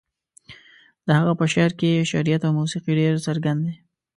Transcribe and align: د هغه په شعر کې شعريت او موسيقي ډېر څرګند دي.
د 1.05 1.07
هغه 1.19 1.33
په 1.39 1.45
شعر 1.53 1.71
کې 1.79 2.07
شعريت 2.11 2.41
او 2.47 2.51
موسيقي 2.59 2.91
ډېر 3.01 3.15
څرګند 3.27 3.59
دي. 3.65 3.75